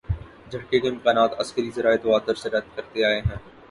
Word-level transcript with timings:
جھٹکے 0.51 0.79
کے 0.79 0.87
امکانات 0.89 1.39
عسکری 1.39 1.69
ذرائع 1.75 1.97
تواتر 2.03 2.35
سے 2.35 2.49
رد 2.49 2.75
کرتے 2.75 3.05
آئے 3.05 3.19
ہیں۔ 3.19 3.37